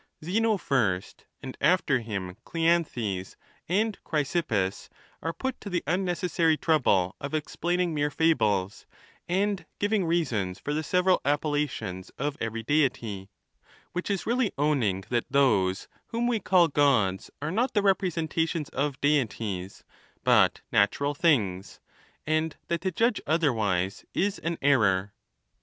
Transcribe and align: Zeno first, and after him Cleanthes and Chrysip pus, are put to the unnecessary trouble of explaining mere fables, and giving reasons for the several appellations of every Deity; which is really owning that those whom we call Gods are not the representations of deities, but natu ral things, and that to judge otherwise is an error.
Zeno 0.25 0.57
first, 0.57 1.27
and 1.43 1.55
after 1.61 1.99
him 1.99 2.35
Cleanthes 2.43 3.35
and 3.69 4.03
Chrysip 4.03 4.47
pus, 4.47 4.89
are 5.21 5.31
put 5.31 5.61
to 5.61 5.69
the 5.69 5.83
unnecessary 5.85 6.57
trouble 6.57 7.15
of 7.21 7.35
explaining 7.35 7.93
mere 7.93 8.09
fables, 8.09 8.87
and 9.29 9.63
giving 9.77 10.03
reasons 10.03 10.57
for 10.57 10.73
the 10.73 10.81
several 10.81 11.21
appellations 11.23 12.09
of 12.17 12.35
every 12.41 12.63
Deity; 12.63 13.29
which 13.91 14.09
is 14.09 14.25
really 14.25 14.51
owning 14.57 15.01
that 15.09 15.25
those 15.29 15.87
whom 16.07 16.25
we 16.25 16.39
call 16.39 16.67
Gods 16.67 17.29
are 17.39 17.51
not 17.51 17.75
the 17.75 17.83
representations 17.83 18.69
of 18.69 18.99
deities, 19.01 19.83
but 20.23 20.61
natu 20.73 20.99
ral 21.01 21.13
things, 21.13 21.79
and 22.25 22.55
that 22.69 22.81
to 22.81 22.91
judge 22.91 23.21
otherwise 23.27 24.03
is 24.15 24.39
an 24.39 24.57
error. 24.63 25.13